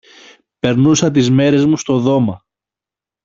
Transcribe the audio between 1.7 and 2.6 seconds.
στο δώμα